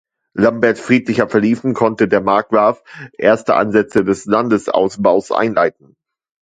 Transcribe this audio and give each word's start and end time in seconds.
Lambert 0.33 0.79
friedlicher 0.79 1.29
verliefen, 1.29 1.75
konnte 1.75 2.07
der 2.07 2.21
Markgraf 2.21 2.81
erste 3.19 3.53
Ansätze 3.53 4.03
des 4.03 4.25
Landesausbaus 4.25 5.31
einleiten. 5.31 5.95